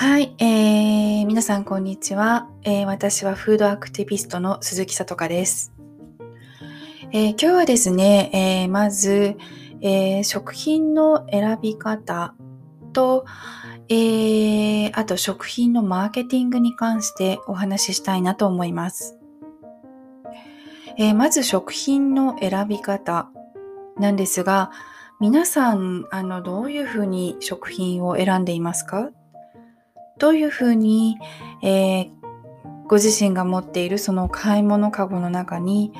[0.00, 5.72] はい、えー、皆さんこんにちは、えー、私はフードアクティビストの鈴木さとかです、
[7.10, 9.36] えー、今日はですね、えー、まず、
[9.80, 12.36] えー、食品の選び方
[12.92, 13.26] と、
[13.88, 19.18] え、あと食品のマーケティングに関してお話ししたいなと思います。
[20.96, 23.30] え、まず食品の選び方
[23.98, 24.70] なんですが、
[25.18, 29.10] 皆さん、あの、どういうふうに食品を選んでいますか？
[30.18, 31.18] どういうふうに、
[31.62, 32.10] えー、
[32.88, 35.92] ご自身が持っているその買い物かごの中に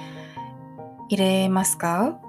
[1.09, 2.21] 入れますか、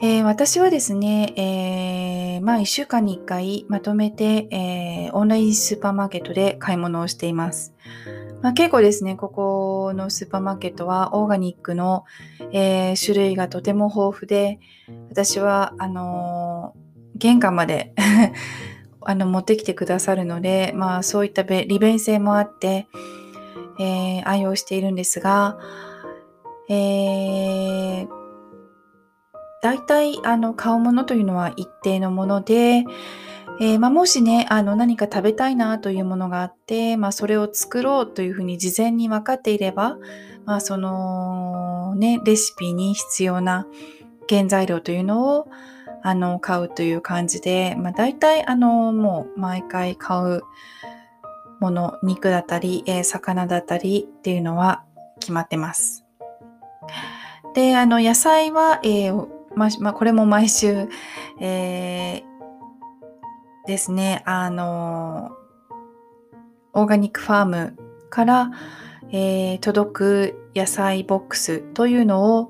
[0.00, 7.74] えー、私はですね、えー、まあ1週間に1回まとめて、えー、オンラインスーパーマーケットで買い物をしています。
[8.42, 12.04] まあ、結構ですね、ここのスーパーマーケットはオーガニックの、
[12.52, 14.60] え、種類がとても豊富で、
[15.10, 16.74] 私は、あの、
[17.16, 17.92] 玄関まで
[19.10, 22.86] あの、持ってきてくださるので、まあそういった利便性もあって、
[23.78, 25.58] えー、愛用しているんですが、
[26.68, 28.08] えー、
[29.62, 32.84] 大体、あの、買うものというのは一定のもので、
[33.60, 39.98] えー、まあ、もしね、あの、何か食べたいなというものがあって、まあ、それを作ろうというふうに事前に分かっていれば、
[40.46, 43.66] まあ、その、ね、レシピに必要な
[44.28, 45.48] 原材料というのを、
[46.02, 50.42] あの、買うという感じで、まあ、大体、あの、もう毎回買う
[51.60, 54.84] もの、肉だったり、えー、魚だったりっていうのは
[55.20, 56.04] 決まってます。
[57.54, 60.88] で、あの、野菜は、えー、ままあ、これも毎週、
[61.40, 65.32] えー、ですね、あの、
[66.72, 67.76] オーガニックファーム
[68.10, 68.50] から、
[69.12, 72.48] えー、届く野菜ボックスというのを、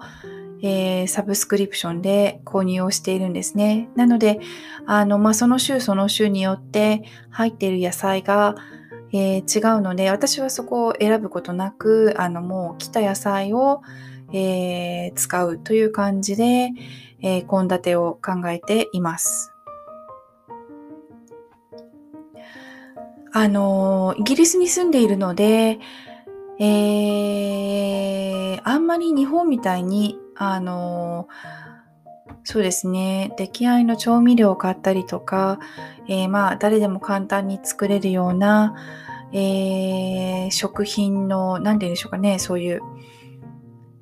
[0.62, 3.89] えー、サブスクリプションで購入をしているんですね。
[3.97, 4.41] なので、
[4.86, 8.56] あの、まあ、その週その週によって入っている野菜が、
[9.12, 13.82] えー、違うので、私はそこを選ぶことなく、あの、もう来た野菜を、
[14.32, 16.71] えー、使うという感じで、
[17.22, 19.53] え献立を考えています。
[23.32, 25.78] あの、イギリスに住んでいるので、
[26.59, 31.28] えー、あんまり日本みたいにあの、
[32.45, 33.34] そうですね。
[33.37, 35.59] 出来合いの調味料を買ったりとか、
[36.09, 38.75] えー、まあ、誰でも簡単に作れるような、
[39.34, 42.81] えー、食品の、なんて言うんでしょうかね、そういう、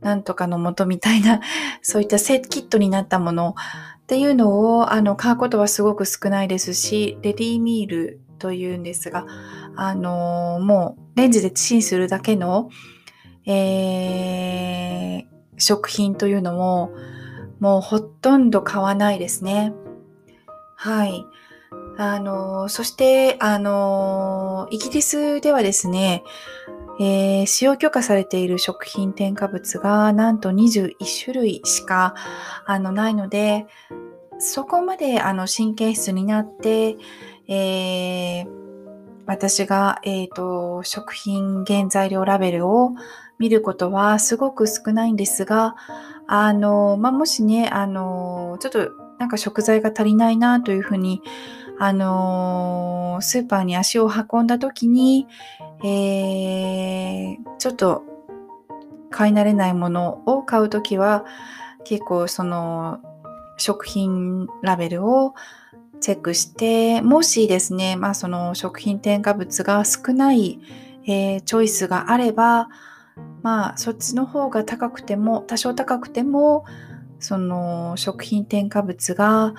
[0.00, 1.41] なんとかの元みたいな、
[1.82, 3.56] そういったセットキットになったもの
[4.03, 9.26] っていうのを、あの、買うことはすごく少ないですし、レディーミールというんですが、
[9.75, 12.70] あのもう、レンジでチンするだけの、
[13.44, 16.92] えー、食品というのも、
[17.60, 19.72] もうほとんど買わないですね。
[20.76, 21.24] はい。
[21.96, 26.22] あの、そして、あの、イギリスではですね、
[27.00, 32.14] えー、使用許可されている食品添加物がなんと21種類しか
[32.66, 33.66] あのないので、
[34.38, 36.96] そこまであの神経質になって、
[37.48, 38.48] えー、
[39.26, 42.92] 私が、えーと食品原材料ラベルを
[43.38, 45.76] 見ることはすごく少ないんですが、
[46.26, 51.22] あの、まあ、もしね、あの、ちょっとなんか食材が足りないなというふうに、
[51.78, 55.26] あの、スーパーに足を運んだ時に、
[55.84, 58.03] えー、ちょっと
[59.10, 61.25] 買い慣れないものを買うときは、
[61.84, 63.00] 結構その
[63.56, 65.34] 食品ラベルを
[66.00, 70.60] チェックして、もしですね、まあその食品添加物が少ない、
[71.06, 72.69] えー、チョイスがあれば、
[73.42, 76.64] まあそっちの方が高くても多少高くても
[77.18, 79.54] その食品添加物が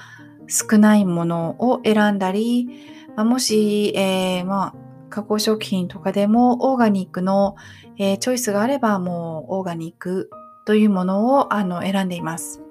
[0.47, 2.67] 少ないものを選んだり、
[3.15, 4.75] まあ、もし、えー、まあ
[5.09, 7.55] 加工食品とかでもオーガニックの、
[7.97, 10.29] えー、チョイスがあればもうオーガニック
[10.65, 12.61] というものをあの選んでいます。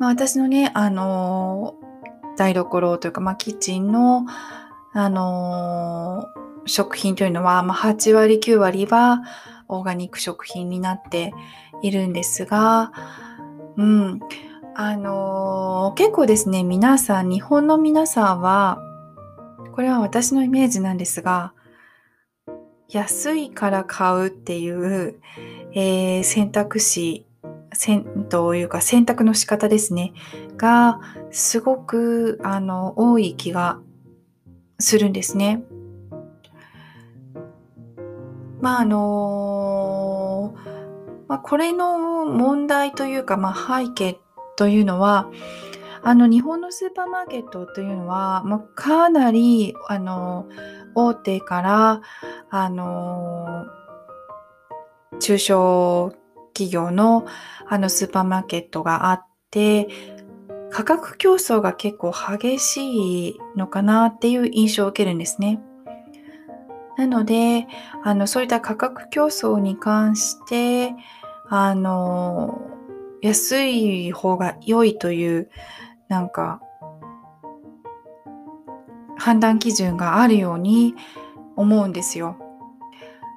[0.00, 1.74] まあ、私のね、あの
[2.38, 4.24] 台所というか、まあ、キッチンの、
[4.94, 6.26] あの
[6.66, 9.22] 食品というのは、まあ、8割9割は
[9.68, 11.32] オーガニック食品になって
[11.82, 12.92] いるんですが、
[13.76, 14.20] うん、
[14.74, 18.80] あのー、結構ですね、皆さん、日本の皆さんは、
[19.72, 21.54] これは私のイメージなんですが、
[22.88, 25.20] 安いから買うっていう、
[25.72, 27.26] えー、選択肢、
[27.72, 30.12] 選というか選択の仕方ですね、
[30.56, 33.80] が、すごく、あの、多い気が
[34.78, 35.62] するんですね。
[38.60, 40.54] まああの
[41.28, 44.18] まあ、これの問題というか、まあ、背景
[44.56, 45.30] というのは
[46.02, 50.48] あの日本のスーパーマーケットというのは、もうかなりあの
[50.94, 52.02] 大手から
[52.50, 53.66] あの
[55.20, 56.12] 中小
[56.52, 57.26] 企業の
[57.68, 59.88] あのスーパーマーケットがあって
[60.70, 65.60] 価格競争が結構激しいのかなっていう印象を受けるんですね。
[67.00, 67.66] なので、
[68.04, 70.94] あの、そういった価格競争に関して、
[71.48, 72.60] あの、
[73.22, 75.48] 安い方が良いという、
[76.08, 76.60] なんか、
[79.16, 80.94] 判断基準があるように
[81.56, 82.36] 思うんですよ。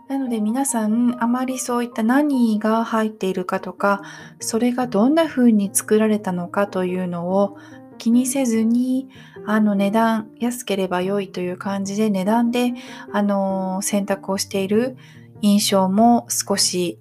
[0.09, 4.01] なので皆さんあまりそういった何が入っているかとか
[4.39, 7.57] それがどんな風に作られたのかというのを
[7.97, 9.09] 気にせずに
[9.45, 12.73] あの値段安ければ良いという感じで値段で
[13.11, 14.97] あの選択をしている
[15.41, 16.99] 印象も少し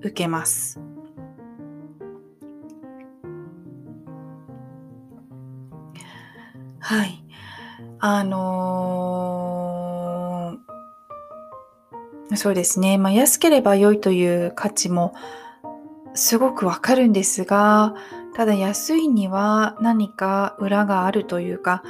[0.00, 0.80] 受けます。
[6.78, 7.24] はい。
[7.98, 12.98] あのー、そうですね。
[12.98, 15.14] まあ、安ければ良いという価値も
[16.14, 17.94] すごくわかるんですが、
[18.34, 21.82] ただ安いには何か裏があるというか、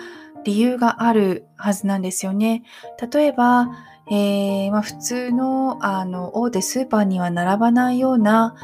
[0.45, 2.65] 理由があるはずなんですよね。
[3.13, 3.69] 例えば、
[4.11, 8.55] えー、まあ、普通のあの大手スーパーには並ばないような、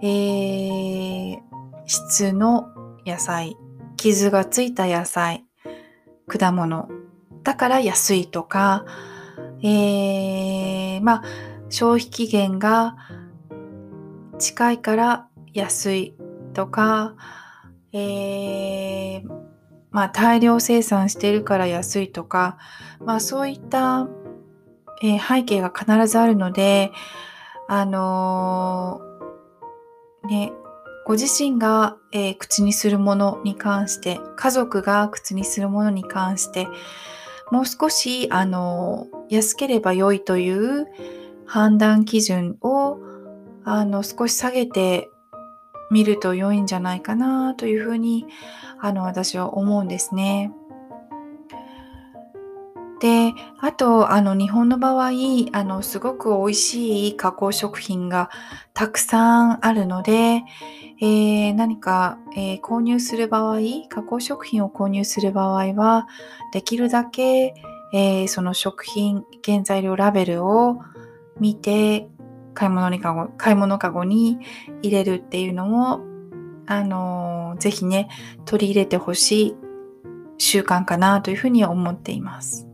[0.00, 1.38] えー、
[1.84, 2.68] 質の
[3.04, 3.56] 野菜、
[3.96, 5.44] 傷がついた野菜、
[6.26, 6.88] 果物
[7.42, 8.86] だから安いとか、
[9.62, 11.22] えー、まあ、
[11.68, 12.96] 消費期限が
[14.38, 16.14] 近いから安い
[16.52, 17.14] とか、
[17.92, 19.28] えー、
[19.90, 22.58] まあ、大量生産してるから安いとか、
[23.00, 24.08] まあ、そういった、
[25.02, 26.92] えー、背景が必ずあるので、
[27.68, 30.52] あのー、ね、
[31.06, 36.68] ご自身が、えー、口にするものに関して、家族が口にするものに関して、
[37.50, 40.86] もう少し、あの、安ければ良いという
[41.46, 42.98] 判断基準を、
[43.64, 45.08] あの、少し下げて
[45.90, 48.26] みると良いんじゃないかなというふうに、
[48.80, 50.52] あの、私は思うんですね。
[53.00, 55.10] で、あと、あの、日本の場合、
[55.52, 58.28] あの、すごく美味しい加工食品が
[58.74, 60.42] たくさんあるので、
[61.00, 63.58] えー、何か、えー、購入する場合、
[63.88, 66.08] 加工食品を購入する場合は、
[66.52, 67.54] できるだけ、
[67.92, 70.80] えー、その食品原材料ラベルを
[71.38, 72.08] 見て、
[72.54, 74.38] 買い物にかご、買い物かごに
[74.82, 76.00] 入れるっていうのも、
[76.66, 78.08] あのぜひね、
[78.44, 79.56] 取り入れてほしい
[80.38, 82.68] 習慣かなというふうに思っています。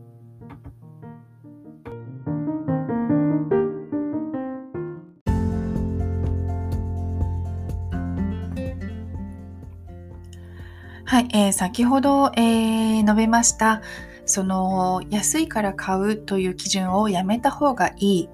[11.07, 13.81] はい、えー、先ほど、えー、述べました、
[14.25, 18.29] その安いから買うという基準をやめた方がいい、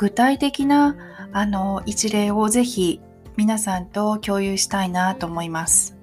[0.00, 0.96] 具体的な
[1.30, 3.02] あの一例をぜひ
[3.36, 5.94] 皆さんと共有したいなと思います。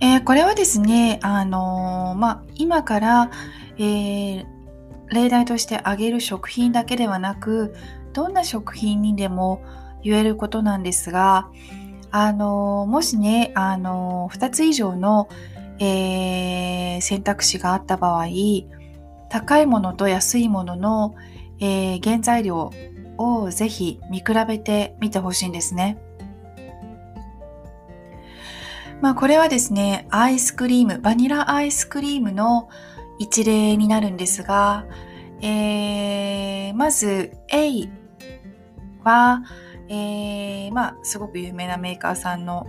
[0.00, 3.30] えー、これはですね、あのまあ、今から、
[3.78, 4.46] えー、
[5.10, 7.74] 例題として挙げる食品だけではなく、
[8.12, 9.64] どんな食品にでも
[10.02, 11.48] 言えることなんですが、
[12.10, 15.30] あの、もしね、あの、2つ以上の、
[15.78, 18.26] え、選択肢があった場合、
[19.32, 21.14] 高いものと安いものの、
[21.58, 22.70] えー、原材料
[23.16, 25.96] をぜひ見比べてみてほしいんですね。
[29.00, 32.68] まあこれはですね、アイスクリーム、バニラアイスクリームの
[33.18, 34.84] 一例になるんですが、
[35.40, 37.88] えー、まず A
[39.02, 39.44] は、
[39.88, 42.66] えー、まあ、すごく有名なメーカーさんの、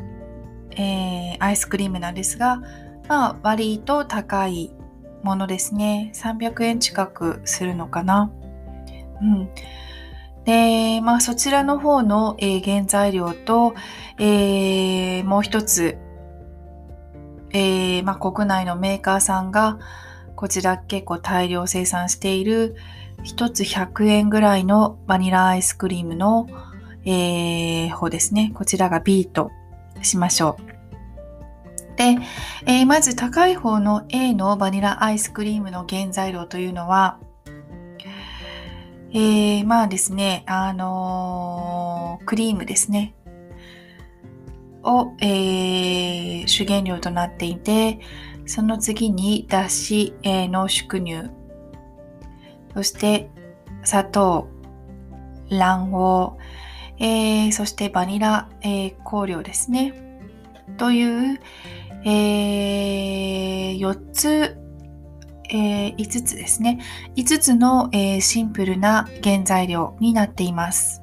[0.72, 2.62] えー、アイスクリームなんですが、
[3.10, 4.74] まあ、割と高い
[5.24, 6.12] ものですね。
[6.14, 8.32] 300円近くするのかな。
[9.22, 9.50] うん。
[10.46, 13.74] で、まあ、そちらの方の、えー、原材料と、
[14.20, 15.98] えー、もう一つ、
[17.52, 19.80] えー、まあ、国内のメーカーさんが、
[20.36, 22.76] こちら結構大量生産している、
[23.24, 26.48] 一つ100円ぐらいのバニラアイスクリームの、
[27.06, 28.52] えー、方ですね。
[28.54, 29.52] こちらが B と
[30.02, 30.73] しましょう。
[31.96, 32.18] で、
[32.66, 37.20] えー、まず高い方の A のバニラアイスクリームの原材料というのは、
[39.12, 43.14] えー、まあですね、あのー、クリームですね。
[44.84, 48.00] を、え、主原料となっていて、
[48.46, 51.30] その次にだし、え、濃縮乳、
[52.74, 53.30] そして
[53.84, 54.48] 砂糖、
[55.50, 56.38] 卵
[56.98, 59.94] 黄、えー、そしてバニラ、えー、香料ですね。
[60.78, 61.40] という、
[62.06, 64.58] えー、4つ、
[65.50, 66.80] えー、5つですね。
[67.16, 71.02] 5つの、えー、シンプルな原材料になっています。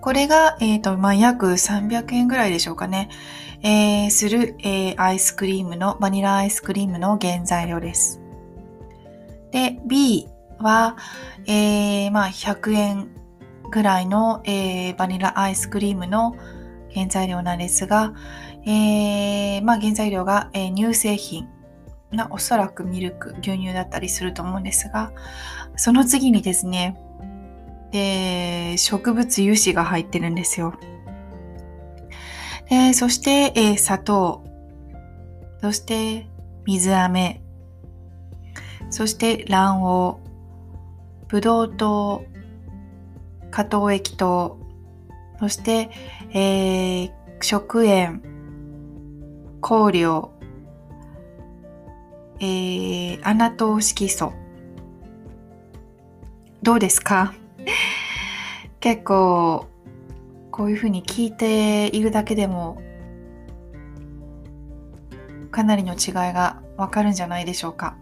[0.00, 3.08] これが、えっ、ー、と、まあ、約300円ぐらいでしょうかね。
[3.62, 8.20] えー、する、えー、アイスクリームの、バニラアイスクリームの原材料です。
[9.52, 10.28] で、B
[10.58, 10.96] は、
[11.46, 13.10] えー、まあ、100円
[13.70, 16.34] ぐらいの、えー、バニラアイスクリームの
[16.92, 18.12] 原材料なんですが、
[18.64, 21.48] えー、まあ、原材料が、えー、乳製品
[22.10, 25.12] なおそらくミルク、牛乳だったりすると思うんですが、
[25.76, 26.96] その次にですね、
[27.92, 30.74] えー、植物油脂が入ってるんですよ。
[32.70, 34.44] えー、そして、えー、砂糖、
[35.60, 36.26] そして
[36.64, 37.42] 水飴、
[38.90, 42.24] そして卵黄、ブドウ糖、
[43.50, 44.58] 加糖液糖、
[45.40, 45.90] そして、
[46.32, 48.22] えー、食塩、
[49.62, 50.32] 香料、
[52.40, 54.32] えー、アナトウ色素。
[56.62, 57.32] どうですか？
[58.80, 59.68] 結構
[60.50, 62.82] こういうふうに聞いているだけでも
[65.52, 67.96] かなりの違いがわかるんじゃないでしょうか。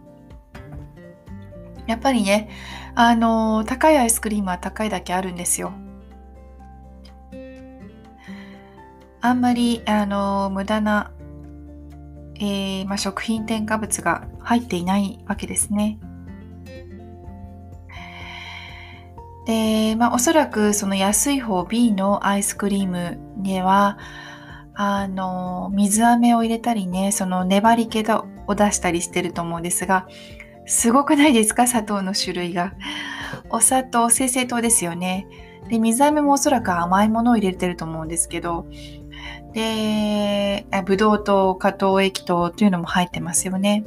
[1.86, 2.48] やっぱりね、
[2.94, 5.72] あの、高いアイスクリームは高いだけあるんですよ。
[9.20, 11.10] あんまり、あの、無駄な、
[12.42, 15.98] えー、まあ、食品添加物が入っていないわけですね。
[19.46, 23.98] で、まあ、おそらくその安い方 B のアイスクリームには、
[24.74, 28.02] あの、水飴を入れたりね、その粘り気
[28.46, 30.08] を出したりしてると思うんですが、
[30.66, 31.66] すごくないですか？
[31.66, 32.72] 砂糖の種類が。
[33.50, 35.26] お砂糖、生成糖ですよね。
[35.68, 38.66] で、水飴もおそらく甘いものを入れてると思うんですけど、
[39.52, 43.84] で、ブドウ糖、加糖液糖っていうのも入ってますよね。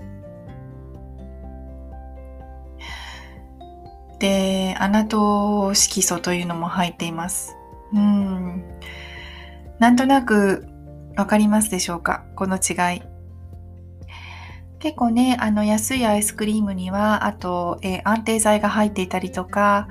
[4.19, 7.55] で、アナト色素というのも入っています。
[7.93, 8.63] うん。
[9.79, 10.67] なんとなく
[11.17, 12.25] わかりますでしょうか？
[12.35, 13.01] この違い。
[14.79, 19.87] 結構ね、あの安いアイスクリームには、あと、えー、安定剤が入っていたりとか、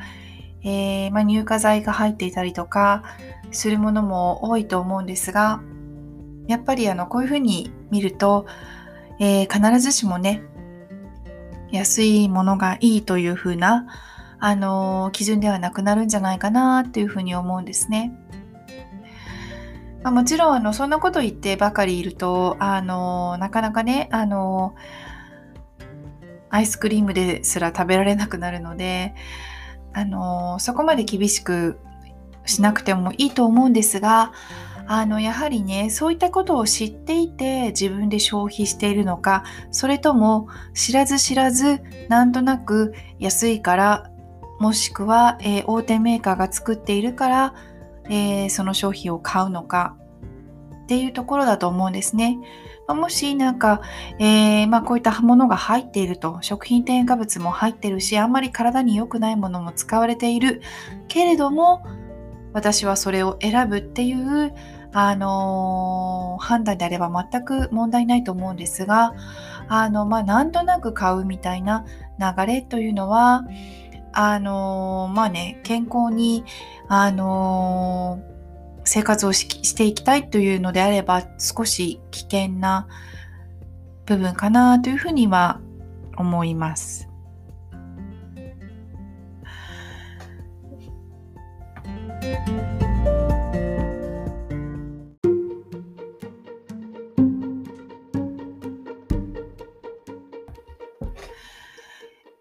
[0.65, 3.03] えー、まあ、乳化剤が入っていたりとか
[3.51, 5.61] するものも多いと思うんですが、
[6.49, 8.47] やっぱりあのこういうふうに見ると、
[9.19, 10.43] えー、必ずしもね、
[11.71, 13.87] 安いものがいいというふうな
[14.39, 18.13] あの基準ではなくなるんじゃないかなっていうふうに思うんですね。
[20.03, 24.75] まあ、もちろんあのそんなこと言ってばかりいるとあのなかなかねあの
[26.51, 29.15] アイスクリームですら食べられなくなるので
[29.95, 31.79] あのそこまで厳しく
[32.45, 34.33] しなくてもいいと思うんですが
[34.87, 44.11] あのやはりねそういったことを知っていて自分で消費しているのかそれとも知らず知らずなんとなく安いから
[44.59, 47.55] もしくは、えー、大手メーカーが作っているから、
[48.09, 49.97] えー、その商品を買うのか
[50.93, 52.39] っていうところだと思うんですね。
[52.87, 53.81] ま、もしなんか、
[54.19, 60.61] えー、まあ、こういったものが入っていると食品添加物も入ってるしあんまり体に良くないものも使われている
[61.09, 61.83] けれども
[62.53, 64.53] 私はそれを選ぶっていう、
[64.93, 69.15] あのー、判断であれば全く問題ないと思うんですが
[69.69, 71.87] あの、まあ、なんとなく買うみたいな
[72.19, 73.45] 流れというのは、
[74.13, 76.45] あのまあね、健康に、
[76.89, 78.21] あの
[78.85, 82.89] 生活をしていきたいというのであれば、少し危険な
[84.07, 85.61] 部分かなというふうには
[86.17, 87.09] 思います。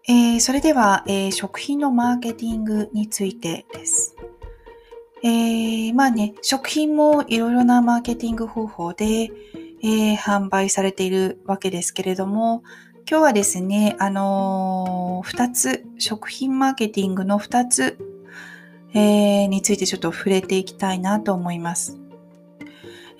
[0.08, 4.01] えー、それでは、えー、食品のマーケティングについてです。
[5.24, 9.30] えー、まあね、食品もいろいろなマーケティング方法で、
[9.84, 12.62] え販売されているわけですけれども、
[13.08, 17.98] 今日はですね、あのー、2つ、食品マーケティングの2つ、
[18.94, 21.98] えについてちょっと触れていきたいなと思います。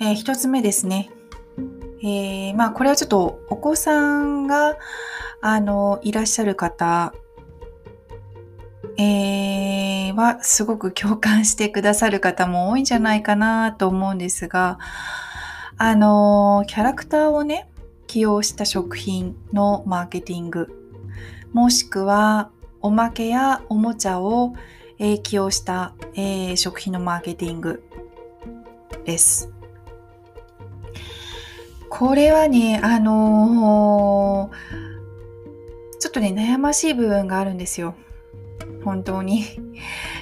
[0.01, 1.11] え1つ目ですね。
[2.03, 4.77] え、まあこれはちょっとお子さんが
[5.41, 7.15] あのいらっしゃる方、
[8.99, 14.79] えー、はすごく共感してくださる方も多いんじゃないかなと思うんですが
[15.79, 17.69] あのキャラクターをね
[18.07, 20.69] 起用した食品のマーケティング
[21.53, 24.55] もしくはおまけやおもちゃを、
[24.99, 27.85] えー、起用した、えー、食品のマーケティング
[29.05, 29.51] です。
[31.89, 37.95] これはね、あのー、ちょっとね、悩ましい部分があるんですよ。
[38.85, 39.45] 本当に。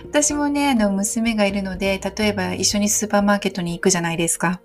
[0.04, 4.60] 私もね、あの、娘がいるので、例えば一緒にスーパーマーケットに行くじゃないですか。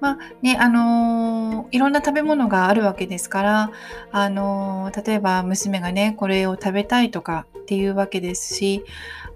[0.00, 3.72] まあね、あのー、いろんな食べ物があるわけですから、
[4.10, 8.84] あのー、例えば娘がね、これを食べたいとかっていうわけですし、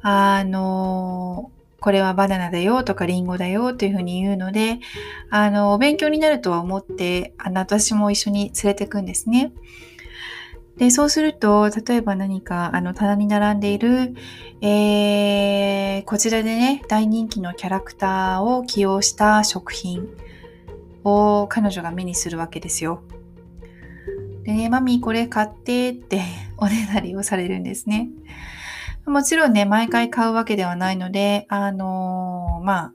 [0.03, 4.81] あのー、これはバナナだよとかリンゴだよというふうに言うので、
[5.31, 9.53] あの、お勉強になるとは思って、あの、私も一緒に連れてくんですね。
[10.79, 14.15] で、そうすると、例えば何か、あの、棚に並んでいる、
[14.61, 20.09] えー、こちらでね、大人気のキャラクターを起用した食品
[21.03, 23.03] を彼女が目にするわけですよ。
[24.45, 26.23] でね、マミーこれ買ってって
[26.57, 28.09] おねだりをされるんですね。
[29.05, 32.93] もちろんね、毎回買うわけではないので、あのー、まあ、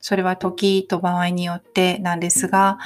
[0.00, 2.78] それは時と場合によってなんですが、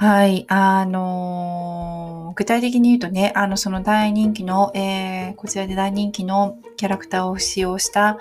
[0.00, 8.18] はい、あのー、具体的に言うとね、あの、その大人気の、えー、こちらで大人気のキャラクターを使用した、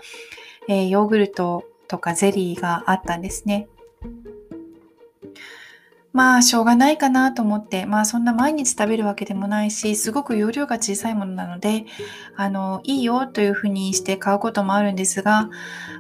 [0.68, 3.70] えー、ヨーグルトとかゼリーがあったんですね。
[6.12, 11.86] まあ、しょうがないかなと思って、まあ、そんな毎日食べるわけでもないし、すごく容量が小さいものなので、
[12.36, 15.50] あの、いいよというふうにして買うこともあるんですが、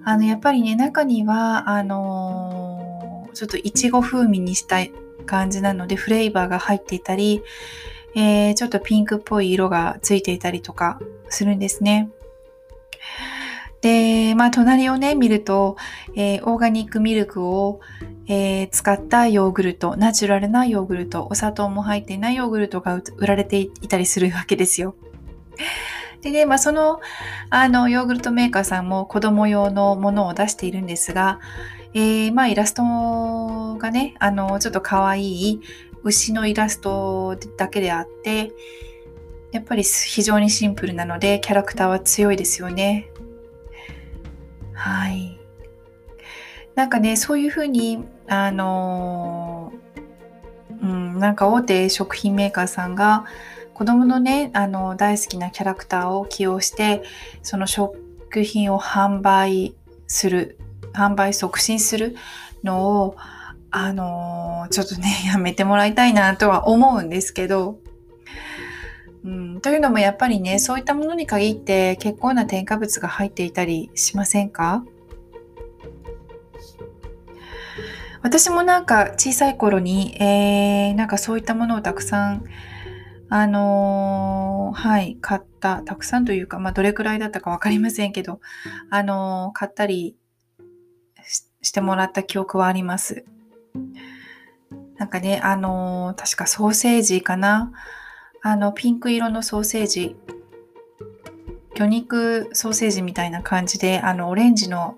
[0.04, 4.92] あの、やっぱりね、中には、あのちょっといちご風味にしたい
[5.30, 7.44] 感じなので、フレーバーが入っていたり、
[8.16, 12.10] えー、ちょっとピンクっぽい色がついていたりとかするんですね。
[13.82, 15.78] で、まあ、隣をね、見ると、
[16.16, 17.80] えー、オーガニックミルクを、
[18.28, 24.96] えー、使ったヨーグルト、ナチュラルなヨーグルト、お砂糖も入っていないヨーグルトが売られていたりするわけですよ。
[26.22, 27.00] でね、まあ、その、
[27.50, 31.40] あの、ヨーグルトメーカーさんも子供用のものを出しているんですが、
[31.94, 32.84] えー、まあ、イラスト
[33.78, 35.62] がね、あの、ちょっと可愛い
[36.04, 38.52] 牛のイラストだけであって、
[39.52, 43.10] やっぱり非常にシンプルなので、キャラクターは強いですよね。
[44.74, 45.40] はい。
[46.76, 49.74] なんかね、そういうふうに、あの
[50.82, 53.26] うん、なんか大手食品メーカーさんが
[53.74, 57.02] 子供のね、あの、大好きなキャラクターを起用して、
[57.44, 57.98] その食
[58.44, 59.74] 品を販売
[60.08, 60.58] する、
[60.94, 62.16] 販売促進する
[62.64, 63.16] のを、
[63.72, 67.80] あのちょっとね、 やめてもらいたいなとは思うんですけど、
[69.24, 74.84] うん、というのもやっぱりね、そういったものに限って結構な添加物が入っていたりしませんか？
[78.22, 82.44] 私もなんか小さい頃に、えー、なんかそういったものをたくさん、
[83.30, 88.42] あのー、はい、買った、たくさんというか、まあ、どれくらいだったかわかりませんけど、
[88.90, 90.16] あのー、買ったり
[91.62, 93.26] してもらった記憶はあります。
[94.98, 97.72] なんかね、あの確かソーセージかな
[98.42, 100.16] あの、ピンク色のソーセージ、
[101.76, 104.98] 魚肉ソーセージみたいな感じで、あの、オレンジの、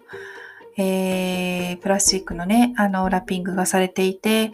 [0.78, 4.52] えー、プラスチックのね、あの、ラッピングがされていて、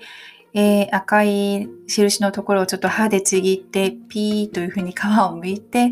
[0.53, 5.91] えー、赤い印のところをちょっと歯でちぎって、ピーというふうに皮を剥いて、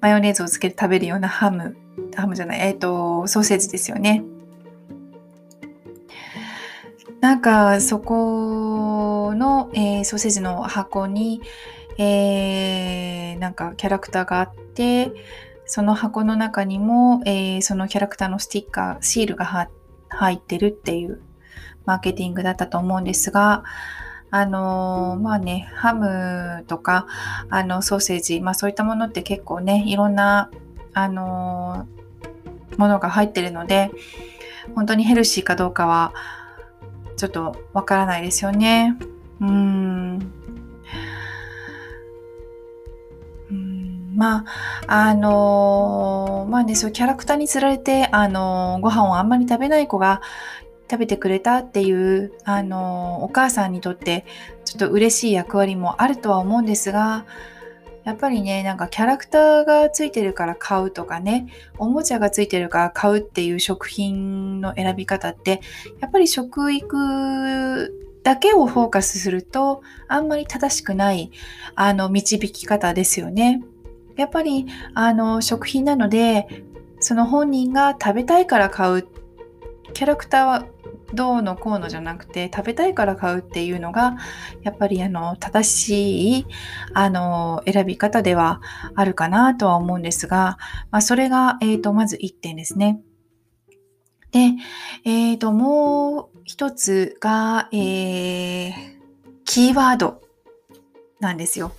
[0.00, 1.76] マヨネーズをつけて食べるようなハム、
[2.14, 4.22] ハムじゃない、えっ、ー、と、ソーセージですよね。
[7.24, 11.40] なんか、そこの、えー、ソーセージの箱に、
[11.96, 15.10] えー、なんかキャラクターがあって、
[15.64, 19.70] その箱の中にも、えー、そのキャラクターのスティッカー、シールが
[20.10, 21.22] 入ってるっていう
[21.86, 23.64] マーケティングだったと思うんですが、
[24.30, 27.06] あのー、まあね、ハムとか、
[27.48, 30.50] あの、ソーセージ、まあそういったものって結構ね、いろんな、
[30.92, 31.88] あの、
[32.76, 33.90] ものが入ってるので、
[34.74, 36.12] 本当にヘルシーかどうかは、
[37.16, 38.96] ちょっとわからないですよね。
[39.40, 40.34] うーん。
[44.14, 44.44] ま
[44.86, 50.22] あ、あのー、まあね、そうキャラクターにつられて、あのー、ご飯をあんまり食べない子が
[50.90, 54.24] 食べてくれたっていう、あのー、お母さんにとって
[54.64, 57.26] ちょっと嬉しい役割もあるとは思うんですが、
[58.04, 65.60] やっぱりね、なんかキャラクターがついてるから買うとかね、おもちゃがついてるから買うっていう食品の選び方って、
[66.00, 71.30] やっぱり食育だけをフォーカスすると、あんまり正しくない、
[71.74, 73.62] あの、導き方ですよね。
[74.16, 76.64] やっぱりあの食品なので
[77.00, 79.08] その本人が食べたいから買う
[79.92, 80.66] キャラクターは
[81.14, 84.16] どうのこうのじゃなくて食べたいから買うっていうのが
[84.62, 86.46] やっぱりあの正しい
[86.92, 88.60] あの選び方では
[88.94, 90.58] あるかなとは思うんですが、
[90.90, 93.00] まあ、それが、えーと、まず1点ですね。
[94.32, 94.54] で、
[95.04, 98.72] えーと、もう一つが、えー、
[99.44, 100.22] キーワード
[101.20, 101.72] なんですよ。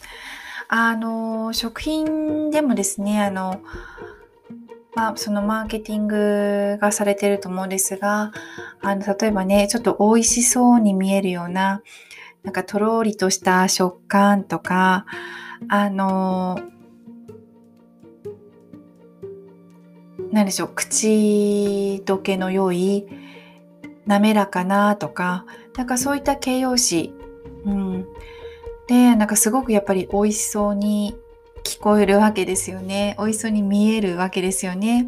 [0.68, 3.62] あの食品でもですねあの
[4.96, 8.32] まあ、そのマーケティングがされてると思うんですが、
[8.82, 11.84] あの、例えばね、ちょっと美味しそうに見えるような、
[12.44, 15.06] なんかとろりとした食感とか、
[15.68, 16.60] あの、
[20.32, 23.06] 何でしょう、口どけの良い、
[24.06, 27.14] 滑らかなとか、なんかそういった形容詞、
[27.66, 28.08] うん。
[28.88, 31.18] で、なんかすごくやっぱり美味しそうに
[31.66, 33.16] 聞こえるわけですよね。
[33.18, 35.08] 美味しそうに見えるわけですよね。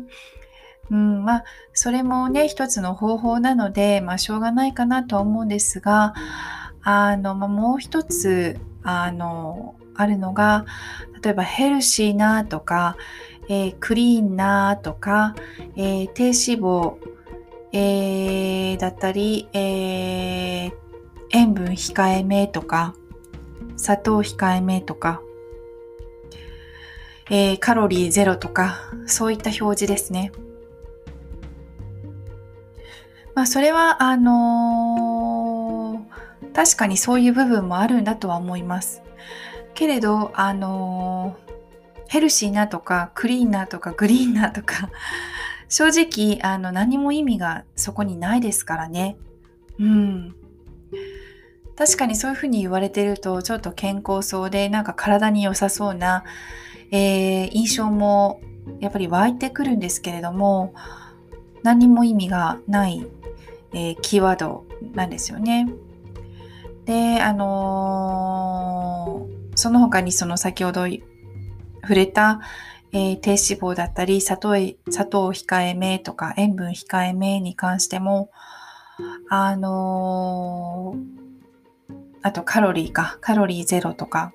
[0.90, 6.16] うん、まあ、それもね、一つの方法なので、まあ、しょうがないかなとは思うんですが、
[6.82, 10.66] あの、まあ、もう一つ、あの、あるのが、
[11.22, 12.98] 例えばヘルシーなとか、
[13.50, 15.36] えー、クリーンなとか、
[15.76, 16.96] えー、低脂肪、
[17.72, 20.72] えー、だったり、え
[21.32, 22.96] 塩分控えめとか、
[23.76, 25.22] 砂糖控えめとか、
[27.30, 30.32] えー、カロリーゼロとか、そういった表示ですね。
[33.36, 39.04] まあ、それは、あのー、確かにそういう部分もあるんだとは思います。
[39.74, 41.54] けれど、あのー、
[42.08, 44.90] ヘルシーなとか、クリーンなとか、グリーンなとか、
[45.70, 49.18] 正直、あの、何も意味がそこにないですからね。
[49.80, 50.36] うん。
[51.76, 56.24] 確かにそういうふうに言われてると、ちょっと健康そうで、なんか体に良さそうな、
[56.92, 58.42] えー、印象も
[58.80, 60.74] やっぱり湧いてくるんですけれども
[61.64, 63.06] 何も意味がない、
[63.74, 65.68] えー、キーワードなんですよね。
[66.86, 72.40] で、あのー、その他にその先ほど触れた、
[72.94, 74.54] えー、低脂肪だったり砂糖
[74.90, 78.30] 砂糖控えめとか塩分控えめに関しても
[79.30, 84.34] あのー、あとカロリーかカロリーゼロとか、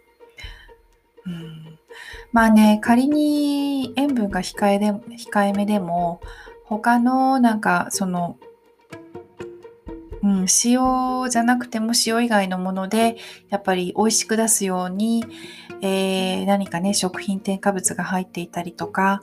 [2.32, 6.20] まあね、仮に塩分が控えで控えめでも、
[6.64, 8.38] 他のなんかその、
[10.22, 13.16] うん、塩じゃなくても塩以外のもので、
[13.50, 15.24] やっぱり美味しく出すように、
[15.82, 19.20] えー、何かね、食品添加物が入っていたりとか、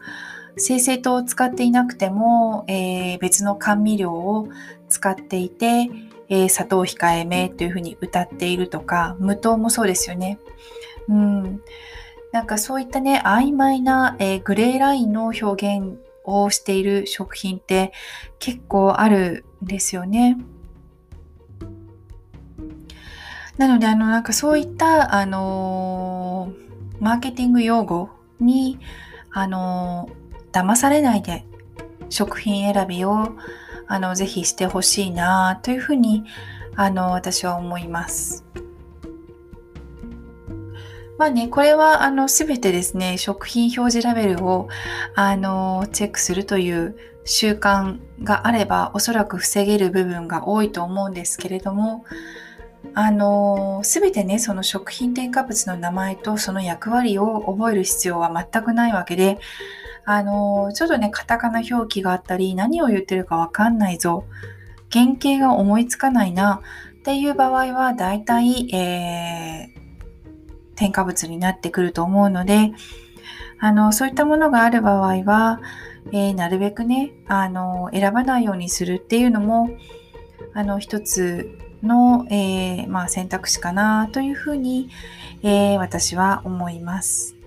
[0.58, 4.50] 精製糖を使っていなくても、えー、別の甘味料を
[4.90, 5.90] 使っていて、
[6.28, 10.38] えー、砂糖控えめというふうに歌っているとか、無糖もそうですよね。
[11.08, 11.62] うん。
[12.32, 17.92] なんかそういったね、曖昧な、えー、グレーラインの表現をしている食品って
[18.38, 20.38] 結構あるんですよね。
[23.58, 28.80] なので、あの、なんかそういった、あのー、マーケティング用語に、
[29.32, 31.46] あのー、騙されないで
[32.10, 33.36] 食品選びを、
[33.88, 36.24] あの、ぜひしてほしいなというふうに、
[36.76, 38.46] あの、私は思います。
[41.20, 44.70] まあね、これはあの全てですね、食品表示ラベルを
[45.16, 52.06] あのチェックするという習慣があれば、おそらく防げる部分が多いと思うんですけれども、
[52.94, 59.40] あの全てね、その食品添加物の名前とその役割を覚える必要は全くないわけで、
[60.06, 64.24] あのちょっとね、カタカナ表記があったり、何を言ってるかわかんないぞ、
[64.90, 66.62] 原型が思いつかないな、
[67.00, 69.79] っていう場合は、だいたい、えー
[70.80, 72.72] 添加物になってくると思うので、
[73.60, 75.60] あの、そういったものがある場合は、
[76.14, 79.70] えー、なるべくね、あの、選ばないようにするっていうのも、
[80.54, 84.90] あの、一つの、えー、まあ、選択肢かなというふうに、
[85.44, 87.39] えー、私は思います。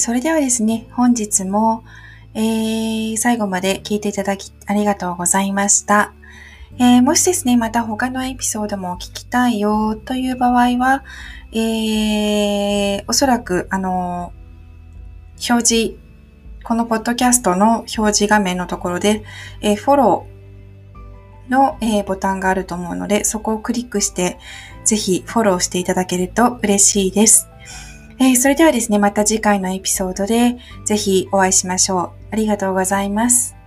[0.00, 1.84] それではですね、本日も、
[2.32, 6.14] えー、最後まで聞いていただきありがとうございました。
[6.78, 11.04] えー、もしですね、また他のエピソードも聞きたいよという場合は、
[11.52, 14.32] えー、おそらく、あの、
[15.50, 15.96] 表示、
[16.64, 19.22] このポッドキャストの表示画面のところで、
[19.60, 24.38] えー、フォローの、え、ボタンがあると思うので、そこをクリックして、
[24.86, 27.49] ぜひフォローしていただけると嬉しいです。
[28.20, 32.10] えー、それではですね、また次回のエピソードでぜひお会いしましょう。
[32.32, 33.59] ありがとうございます。